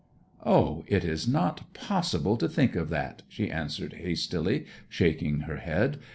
[0.43, 5.99] 'O, it is not possible to think of that!' she answered hastily, shaking her head.